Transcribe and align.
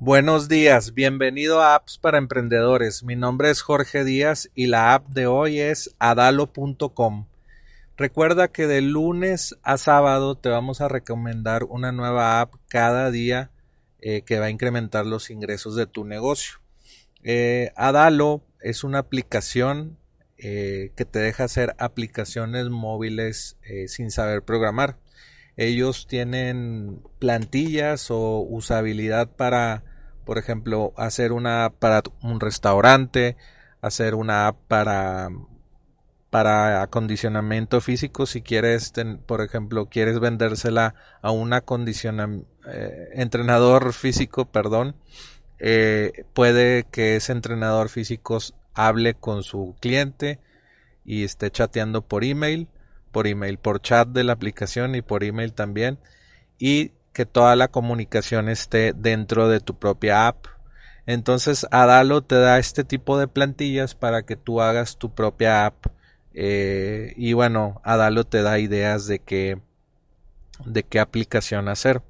Buenos 0.00 0.48
días, 0.48 0.94
bienvenido 0.94 1.60
a 1.60 1.74
Apps 1.74 1.98
para 1.98 2.18
Emprendedores. 2.18 3.02
Mi 3.02 3.16
nombre 3.16 3.50
es 3.50 3.62
Jorge 3.62 4.04
Díaz 4.04 4.48
y 4.54 4.66
la 4.66 4.94
app 4.94 5.08
de 5.08 5.26
hoy 5.26 5.58
es 5.58 5.96
adalo.com. 5.98 7.26
Recuerda 7.96 8.46
que 8.46 8.68
de 8.68 8.80
lunes 8.80 9.56
a 9.64 9.76
sábado 9.76 10.36
te 10.36 10.50
vamos 10.50 10.80
a 10.80 10.86
recomendar 10.86 11.64
una 11.64 11.90
nueva 11.90 12.40
app 12.40 12.54
cada 12.68 13.10
día 13.10 13.50
eh, 14.00 14.22
que 14.22 14.38
va 14.38 14.46
a 14.46 14.50
incrementar 14.50 15.04
los 15.04 15.30
ingresos 15.30 15.74
de 15.74 15.86
tu 15.86 16.04
negocio. 16.04 16.60
Eh, 17.24 17.72
Adalo 17.74 18.44
es 18.60 18.84
una 18.84 19.00
aplicación 19.00 19.98
eh, 20.36 20.92
que 20.94 21.06
te 21.06 21.18
deja 21.18 21.42
hacer 21.42 21.74
aplicaciones 21.76 22.68
móviles 22.68 23.56
sin 23.88 24.12
saber 24.12 24.44
programar. 24.44 24.96
Ellos 25.56 26.06
tienen 26.06 27.02
plantillas 27.18 28.12
o 28.12 28.46
usabilidad 28.48 29.28
para, 29.34 29.82
por 30.28 30.36
ejemplo, 30.36 30.92
hacer 30.98 31.32
una 31.32 31.64
app 31.64 31.78
para 31.78 32.02
un 32.20 32.38
restaurante, 32.38 33.38
hacer 33.80 34.14
una 34.14 34.48
app 34.48 34.58
para 34.68 35.30
para 36.28 36.82
acondicionamiento 36.82 37.80
físico 37.80 38.26
si 38.26 38.42
quieres 38.42 38.92
por 39.24 39.40
ejemplo 39.40 39.86
quieres 39.86 40.20
vendérsela 40.20 40.94
a 41.22 41.30
un 41.30 41.54
eh, 41.54 43.08
entrenador 43.14 43.94
físico 43.94 44.44
perdón 44.44 44.94
eh, 45.58 46.26
puede 46.34 46.84
que 46.90 47.16
ese 47.16 47.32
entrenador 47.32 47.88
físico 47.88 48.36
hable 48.74 49.14
con 49.14 49.42
su 49.42 49.74
cliente 49.80 50.38
y 51.02 51.24
esté 51.24 51.50
chateando 51.50 52.02
por 52.02 52.24
email 52.24 52.68
por 53.12 53.26
email, 53.26 53.58
por 53.58 53.80
chat 53.80 54.08
de 54.08 54.24
la 54.24 54.34
aplicación 54.34 54.94
y 54.94 55.02
por 55.02 55.24
email 55.24 55.52
también. 55.52 55.98
Y 56.58 56.92
que 57.12 57.26
toda 57.26 57.56
la 57.56 57.68
comunicación 57.68 58.48
esté 58.48 58.92
dentro 58.92 59.48
de 59.48 59.60
tu 59.60 59.74
propia 59.78 60.28
app. 60.28 60.46
Entonces 61.06 61.66
Adalo 61.70 62.22
te 62.22 62.36
da 62.36 62.58
este 62.58 62.84
tipo 62.84 63.18
de 63.18 63.28
plantillas 63.28 63.94
para 63.94 64.22
que 64.22 64.36
tú 64.36 64.60
hagas 64.60 64.98
tu 64.98 65.14
propia 65.14 65.66
app. 65.66 65.86
Eh, 66.34 67.14
y 67.16 67.32
bueno, 67.32 67.80
Adalo 67.82 68.24
te 68.24 68.42
da 68.42 68.58
ideas 68.58 69.06
de 69.06 69.18
qué, 69.18 69.60
de 70.64 70.82
qué 70.82 71.00
aplicación 71.00 71.68
hacer. 71.68 72.02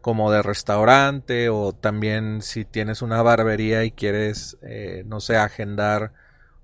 Como 0.00 0.30
de 0.30 0.42
restaurante 0.42 1.48
o 1.48 1.72
también 1.72 2.42
si 2.42 2.64
tienes 2.64 3.02
una 3.02 3.22
barbería 3.22 3.84
y 3.84 3.90
quieres, 3.90 4.56
eh, 4.62 5.02
no 5.06 5.20
sé, 5.20 5.36
agendar 5.36 6.12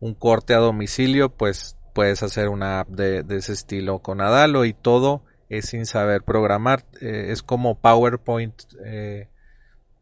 un 0.00 0.14
corte 0.14 0.54
a 0.54 0.58
domicilio, 0.58 1.30
pues 1.30 1.76
puedes 1.92 2.22
hacer 2.22 2.48
una 2.48 2.80
app 2.80 2.88
de, 2.88 3.24
ese 3.36 3.52
estilo 3.52 4.00
con 4.00 4.20
Adalo 4.20 4.64
y 4.64 4.72
todo 4.72 5.22
es 5.52 5.66
sin 5.66 5.86
saber 5.86 6.22
programar. 6.22 6.84
Eh, 7.00 7.28
es 7.30 7.42
como 7.42 7.78
PowerPoint. 7.78 8.54
Eh, 8.84 9.28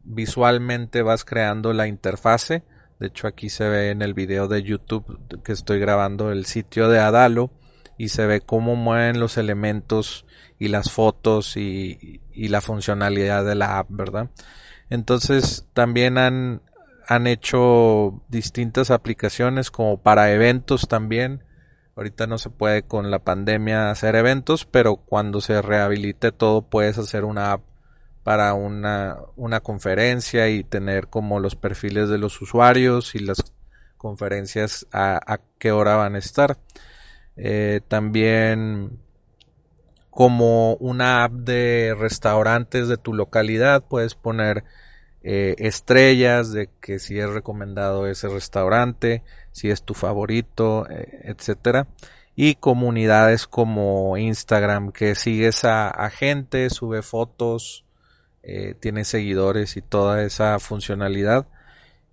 visualmente 0.03 1.01
vas 1.01 1.25
creando 1.25 1.73
la 1.73 1.87
interfase. 1.87 2.63
De 2.99 3.07
hecho 3.07 3.27
aquí 3.27 3.49
se 3.49 3.67
ve 3.67 3.91
en 3.91 4.01
el 4.01 4.13
video 4.13 4.47
de 4.47 4.63
YouTube 4.63 5.19
que 5.43 5.51
estoy 5.51 5.79
grabando 5.79 6.31
el 6.31 6.45
sitio 6.45 6.87
de 6.87 6.99
Adalo 6.99 7.51
y 7.97 8.09
se 8.09 8.25
ve 8.25 8.41
cómo 8.41 8.75
mueven 8.75 9.19
los 9.19 9.37
elementos 9.37 10.25
y 10.57 10.69
las 10.69 10.91
fotos 10.91 11.57
y, 11.57 12.21
y 12.31 12.47
la 12.47 12.61
funcionalidad 12.61 13.43
de 13.43 13.55
la 13.55 13.79
app, 13.79 13.87
¿verdad? 13.89 14.29
Entonces 14.89 15.67
también 15.73 16.17
han, 16.17 16.61
han 17.07 17.27
hecho 17.27 18.23
distintas 18.29 18.91
aplicaciones 18.91 19.71
como 19.71 20.01
para 20.01 20.31
eventos 20.31 20.87
también 20.87 21.43
Ahorita 22.01 22.25
no 22.25 22.39
se 22.39 22.49
puede 22.49 22.81
con 22.81 23.11
la 23.11 23.19
pandemia 23.19 23.91
hacer 23.91 24.15
eventos, 24.15 24.65
pero 24.65 24.95
cuando 24.95 25.39
se 25.39 25.61
rehabilite 25.61 26.31
todo 26.31 26.63
puedes 26.63 26.97
hacer 26.97 27.25
una 27.25 27.51
app 27.51 27.61
para 28.23 28.55
una, 28.55 29.17
una 29.35 29.59
conferencia 29.59 30.49
y 30.49 30.63
tener 30.63 31.09
como 31.09 31.39
los 31.39 31.55
perfiles 31.55 32.09
de 32.09 32.17
los 32.17 32.41
usuarios 32.41 33.13
y 33.13 33.19
las 33.19 33.53
conferencias 33.97 34.87
a, 34.91 35.41
qué 35.59 35.71
hora 35.71 35.95
van 35.95 36.15
a 36.15 36.17
estar. 36.17 36.57
Eh, 37.35 37.81
también 37.87 38.97
como 40.09 40.73
una 40.77 41.23
app 41.23 41.33
de 41.33 41.95
restaurantes 41.95 42.87
de 42.87 42.97
tu 42.97 43.13
localidad 43.13 43.83
puedes 43.87 44.15
poner 44.15 44.63
eh, 45.23 45.55
estrellas 45.59 46.51
de 46.51 46.69
que 46.81 46.97
si 46.97 47.19
es 47.19 47.29
recomendado 47.29 48.07
ese 48.07 48.27
restaurante, 48.27 49.23
si 49.51 49.69
es 49.69 49.83
tu 49.83 49.93
favorito, 49.93 50.87
eh, 50.89 51.21
etcétera. 51.23 51.87
Y 52.35 52.55
comunidades 52.55 53.45
como 53.45 54.17
Instagram 54.17 54.91
que 54.91 55.15
sigues 55.15 55.63
a, 55.65 56.09
gente, 56.09 56.69
sube 56.69 57.01
fotos, 57.03 57.85
eh, 58.41 58.73
tiene 58.79 59.03
seguidores 59.03 59.77
y 59.77 59.81
toda 59.81 60.23
esa 60.23 60.57
funcionalidad. 60.59 61.47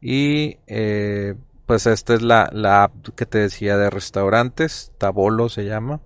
Y 0.01 0.59
pues 1.67 1.87
esta 1.87 2.15
es 2.15 2.23
la, 2.23 2.51
la 2.53 2.85
app 2.85 3.09
que 3.17 3.27
te 3.27 3.39
decía 3.39 3.77
de 3.77 3.91
restaurantes, 3.91 4.93
Tabolo 4.99 5.49
se 5.49 5.65
llama. 5.65 6.01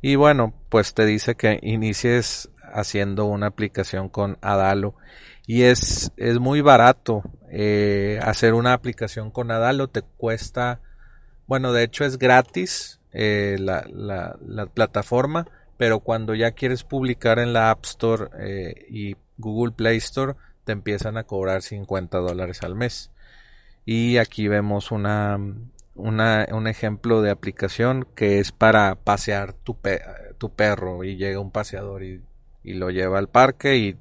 Y 0.00 0.16
bueno, 0.16 0.54
pues 0.68 0.94
te 0.94 1.06
dice 1.06 1.36
que 1.36 1.58
inicies 1.62 2.50
haciendo 2.72 3.26
una 3.26 3.46
aplicación 3.46 4.08
con 4.08 4.38
Adalo. 4.40 4.94
Y 5.46 5.62
es, 5.62 6.12
es 6.16 6.38
muy 6.38 6.60
barato 6.60 7.22
eh, 7.50 8.18
hacer 8.22 8.54
una 8.54 8.72
aplicación 8.72 9.30
con 9.30 9.50
Adalo. 9.50 9.88
Te 9.88 10.02
cuesta 10.02 10.80
bueno 11.46 11.72
de 11.72 11.82
hecho 11.82 12.04
es 12.04 12.18
gratis 12.18 13.00
eh, 13.12 13.56
la, 13.58 13.84
la, 13.90 14.38
la, 14.46 14.66
plataforma 14.66 15.48
pero 15.76 16.00
cuando 16.00 16.34
ya 16.34 16.52
quieres 16.52 16.84
publicar 16.84 17.38
en 17.38 17.52
la 17.52 17.70
App 17.70 17.84
Store 17.84 18.30
eh, 18.38 18.86
y 18.88 19.16
Google 19.36 19.72
Play 19.72 19.96
Store 19.96 20.34
te 20.64 20.72
empiezan 20.72 21.16
a 21.16 21.24
cobrar 21.24 21.62
50 21.62 22.18
dólares 22.18 22.62
al 22.62 22.76
mes. 22.76 23.10
Y 23.84 24.18
aquí 24.18 24.46
vemos 24.46 24.92
una, 24.92 25.38
una, 25.96 26.46
un 26.52 26.68
ejemplo 26.68 27.20
de 27.20 27.30
aplicación 27.30 28.06
que 28.14 28.38
es 28.38 28.52
para 28.52 28.94
pasear 28.94 29.54
tu, 29.54 29.76
tu 30.38 30.54
perro 30.54 31.02
y 31.02 31.16
llega 31.16 31.40
un 31.40 31.50
paseador 31.50 32.04
y, 32.04 32.22
y 32.62 32.74
lo 32.74 32.90
lleva 32.90 33.18
al 33.18 33.28
parque 33.28 33.76
y 33.76 33.96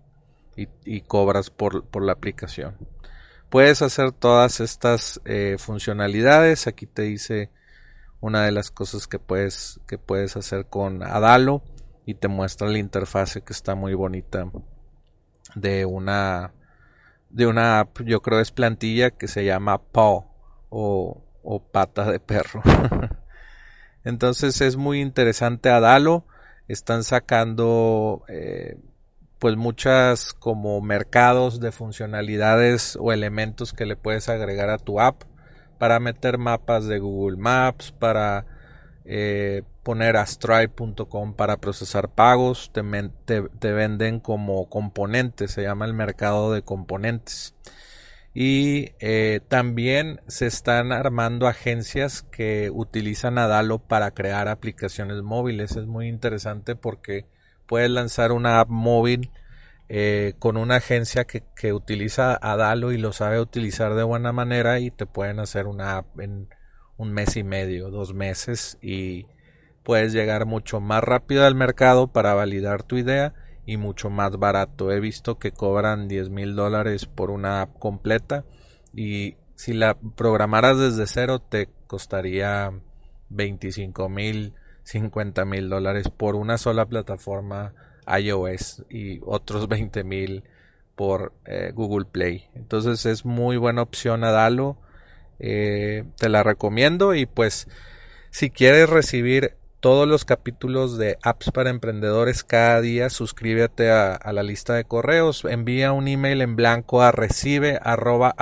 y, 0.55 1.01
cobras 1.01 1.49
por, 1.49 2.01
la 2.01 2.11
aplicación. 2.11 2.75
Puedes 3.49 3.81
hacer 3.81 4.11
todas 4.11 4.59
estas 4.59 5.21
eh, 5.25 5.57
funcionalidades. 5.59 6.67
Aquí 6.67 6.85
te 6.85 7.03
dice 7.03 7.49
una 8.19 8.43
de 8.43 8.51
las 8.51 8.71
cosas 8.71 9.07
que 9.07 9.19
puedes, 9.19 9.79
que 9.87 9.97
puedes 9.97 10.37
hacer 10.37 10.67
con 10.67 11.03
Adalo 11.03 11.63
y 12.05 12.15
te 12.15 12.27
muestra 12.27 12.69
la 12.69 12.77
interfase 12.77 13.41
que 13.41 13.53
está 13.53 13.75
muy 13.75 13.93
bonita 13.93 14.49
de 15.55 15.85
una 15.85 16.53
de 17.29 17.47
una 17.47 17.79
app, 17.79 18.01
yo 18.01 18.21
creo 18.21 18.41
es 18.41 18.51
plantilla 18.51 19.11
que 19.11 19.29
se 19.29 19.45
llama 19.45 19.81
Paw 19.81 20.25
o, 20.69 21.23
pata 21.71 22.11
de 22.11 22.19
perro. 22.19 22.61
Entonces 24.03 24.59
es 24.61 24.75
muy 24.75 24.99
interesante 24.99 25.69
Adalo. 25.69 26.25
Están 26.71 27.03
sacando 27.03 28.23
eh, 28.27 28.77
pues 29.39 29.55
muchas 29.57 30.33
como 30.33 30.81
mercados 30.81 31.59
de 31.59 31.71
funcionalidades 31.71 32.97
o 32.99 33.11
elementos 33.11 33.73
que 33.73 33.85
le 33.85 33.95
puedes 33.95 34.29
agregar 34.29 34.69
a 34.69 34.77
tu 34.77 34.99
app 34.99 35.23
para 35.79 35.99
meter 35.99 36.37
mapas 36.37 36.85
de 36.85 36.99
Google 36.99 37.37
Maps, 37.37 37.91
para 37.91 38.45
eh, 39.03 39.63
poner 39.81 40.15
a 40.15 40.25
Stripe.com 40.25 41.33
para 41.33 41.57
procesar 41.57 42.09
pagos, 42.09 42.71
te, 42.71 43.71
venden 43.73 44.19
como 44.19 44.69
componentes, 44.69 45.51
se 45.51 45.63
llama 45.63 45.85
el 45.85 45.93
mercado 45.93 46.53
de 46.53 46.61
componentes. 46.61 47.55
Y 48.33 48.91
eh, 48.99 49.41
también 49.49 50.21
se 50.27 50.47
están 50.47 50.93
armando 50.93 51.47
agencias 51.47 52.23
que 52.23 52.69
utilizan 52.73 53.37
Adalo 53.37 53.79
para 53.79 54.11
crear 54.11 54.47
aplicaciones 54.47 55.21
móviles. 55.21 55.75
Es 55.75 55.85
muy 55.85 56.07
interesante 56.07 56.75
porque 56.75 57.25
puedes 57.65 57.89
lanzar 57.91 58.31
una 58.31 58.61
app 58.61 58.69
móvil 58.69 59.31
eh, 59.89 60.35
con 60.39 60.55
una 60.55 60.77
agencia 60.77 61.25
que, 61.25 61.43
que, 61.55 61.73
utiliza 61.73 62.33
Adalo 62.41 62.93
y 62.93 62.97
lo 62.97 63.11
sabe 63.11 63.41
utilizar 63.41 63.95
de 63.95 64.03
buena 64.03 64.31
manera 64.31 64.79
y 64.79 64.91
te 64.91 65.05
pueden 65.05 65.39
hacer 65.39 65.67
una 65.67 65.97
app 65.97 66.19
en 66.21 66.47
un 66.95 67.11
mes 67.11 67.35
y 67.35 67.43
medio, 67.43 67.89
dos 67.89 68.13
meses 68.13 68.77
y 68.81 69.25
puedes 69.83 70.13
llegar 70.13 70.45
mucho 70.45 70.79
más 70.79 71.03
rápido 71.03 71.45
al 71.45 71.55
mercado 71.55 72.07
para 72.07 72.33
validar 72.33 72.83
tu 72.83 72.97
idea 72.97 73.33
y 73.65 73.77
mucho 73.77 74.09
más 74.09 74.37
barato. 74.37 74.91
He 74.91 74.99
visto 74.99 75.37
que 75.37 75.51
cobran 75.51 76.07
10 76.07 76.29
mil 76.29 76.55
dólares 76.55 77.05
por 77.05 77.31
una 77.31 77.61
app 77.61 77.79
completa 77.79 78.45
y 78.93 79.35
si 79.55 79.73
la 79.73 79.97
programaras 80.15 80.77
desde 80.77 81.05
cero 81.07 81.39
te 81.39 81.69
costaría 81.87 82.71
25 83.29 84.09
mil 84.09 84.53
50 84.83 85.45
mil 85.45 85.69
dólares 85.69 86.09
por 86.09 86.35
una 86.35 86.57
sola 86.57 86.85
plataforma 86.85 87.73
iOS 88.07 88.83
y 88.89 89.19
otros 89.23 89.67
20 89.67 90.03
mil 90.03 90.43
por 90.95 91.33
eh, 91.45 91.71
Google 91.73 92.05
Play. 92.05 92.49
Entonces 92.55 93.05
es 93.05 93.25
muy 93.25 93.57
buena 93.57 93.81
opción 93.81 94.23
Adalo. 94.23 94.77
Eh, 95.39 96.03
te 96.17 96.29
la 96.29 96.43
recomiendo 96.43 97.15
y 97.15 97.25
pues 97.25 97.67
si 98.29 98.49
quieres 98.49 98.89
recibir 98.89 99.55
todos 99.81 100.07
los 100.07 100.25
capítulos 100.25 100.97
de 100.97 101.17
apps 101.23 101.51
para 101.51 101.71
emprendedores 101.71 102.43
cada 102.43 102.79
día. 102.81 103.09
Suscríbete 103.09 103.91
a, 103.91 104.19
la 104.31 104.43
lista 104.43 104.75
de 104.75 104.85
correos. 104.85 105.43
Envía 105.43 105.91
un 105.91 106.07
email 106.07 106.41
en 106.41 106.55
blanco 106.55 107.01
a 107.01 107.11
recibe 107.11 107.79
arroba 107.81 108.35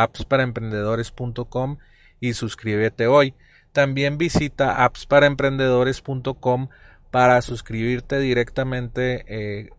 y 2.20 2.34
suscríbete 2.34 3.08
hoy. 3.08 3.34
También 3.72 4.18
visita 4.18 4.84
appsparaemprendedores.com 4.84 6.68
para 7.10 7.42
suscribirte 7.42 8.20
directamente 8.20 9.24
eh, 9.28 9.70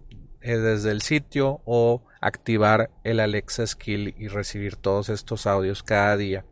eh, 0.40 0.56
desde 0.56 0.90
el 0.90 1.02
sitio 1.02 1.60
o 1.66 2.02
activar 2.22 2.90
el 3.04 3.20
Alexa 3.20 3.66
Skill 3.66 4.14
y 4.16 4.28
recibir 4.28 4.76
todos 4.76 5.10
estos 5.10 5.46
audios 5.46 5.82
cada 5.82 6.16
día. 6.16 6.46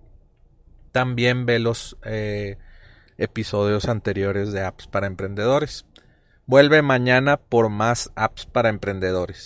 También 0.92 1.46
ve 1.46 1.58
los 1.58 1.96
eh, 2.04 2.58
episodios 3.18 3.88
anteriores 3.88 4.52
de 4.52 4.62
apps 4.62 4.86
para 4.86 5.06
emprendedores. 5.06 5.84
Vuelve 6.46 6.80
mañana 6.80 7.36
por 7.36 7.68
más 7.68 8.10
apps 8.14 8.46
para 8.46 8.70
emprendedores. 8.70 9.36